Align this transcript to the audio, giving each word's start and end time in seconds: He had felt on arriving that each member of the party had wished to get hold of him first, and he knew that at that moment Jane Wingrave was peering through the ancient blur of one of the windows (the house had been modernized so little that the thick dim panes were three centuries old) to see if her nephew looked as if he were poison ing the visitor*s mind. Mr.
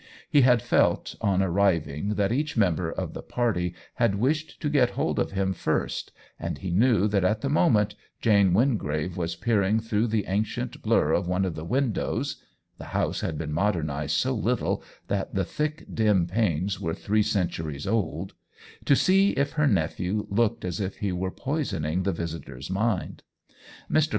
He 0.31 0.41
had 0.41 0.63
felt 0.63 1.13
on 1.21 1.43
arriving 1.43 2.15
that 2.15 2.31
each 2.31 2.57
member 2.57 2.91
of 2.91 3.13
the 3.13 3.21
party 3.21 3.75
had 3.97 4.15
wished 4.15 4.59
to 4.61 4.67
get 4.67 4.89
hold 4.97 5.19
of 5.19 5.33
him 5.33 5.53
first, 5.53 6.11
and 6.39 6.57
he 6.57 6.71
knew 6.71 7.07
that 7.07 7.23
at 7.23 7.41
that 7.41 7.49
moment 7.51 7.93
Jane 8.19 8.51
Wingrave 8.51 9.15
was 9.15 9.35
peering 9.35 9.79
through 9.79 10.07
the 10.07 10.25
ancient 10.25 10.81
blur 10.81 11.11
of 11.11 11.27
one 11.27 11.45
of 11.45 11.53
the 11.53 11.63
windows 11.63 12.41
(the 12.79 12.85
house 12.97 13.21
had 13.21 13.37
been 13.37 13.53
modernized 13.53 14.15
so 14.15 14.33
little 14.33 14.83
that 15.07 15.35
the 15.35 15.45
thick 15.45 15.85
dim 15.93 16.25
panes 16.25 16.79
were 16.79 16.95
three 16.95 17.21
centuries 17.21 17.85
old) 17.85 18.33
to 18.85 18.95
see 18.95 19.33
if 19.33 19.51
her 19.51 19.67
nephew 19.67 20.25
looked 20.31 20.65
as 20.65 20.79
if 20.79 20.97
he 20.97 21.11
were 21.11 21.29
poison 21.29 21.85
ing 21.85 22.01
the 22.01 22.11
visitor*s 22.11 22.71
mind. 22.71 23.21
Mr. 23.87 24.09